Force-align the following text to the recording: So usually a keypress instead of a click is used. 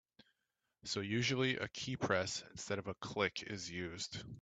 So 0.83 1.01
usually 1.01 1.57
a 1.57 1.67
keypress 1.67 2.43
instead 2.51 2.79
of 2.79 2.87
a 2.87 2.95
click 2.95 3.43
is 3.43 3.69
used. 3.69 4.23